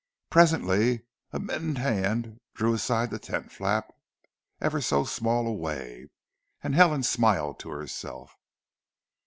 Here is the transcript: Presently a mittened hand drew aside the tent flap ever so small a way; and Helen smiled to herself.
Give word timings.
Presently 0.31 1.03
a 1.31 1.39
mittened 1.39 1.77
hand 1.77 2.39
drew 2.55 2.73
aside 2.73 3.11
the 3.11 3.19
tent 3.19 3.51
flap 3.51 3.93
ever 4.59 4.81
so 4.81 5.03
small 5.03 5.45
a 5.45 5.53
way; 5.53 6.09
and 6.63 6.73
Helen 6.73 7.03
smiled 7.03 7.59
to 7.59 7.69
herself. 7.69 8.35